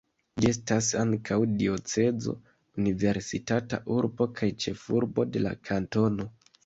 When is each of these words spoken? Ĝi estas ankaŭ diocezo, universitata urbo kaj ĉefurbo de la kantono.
Ĝi 0.43 0.47
estas 0.51 0.87
ankaŭ 1.01 1.35
diocezo, 1.59 2.33
universitata 2.83 3.81
urbo 3.97 4.29
kaj 4.41 4.51
ĉefurbo 4.67 5.27
de 5.37 5.45
la 5.49 5.53
kantono. 5.71 6.29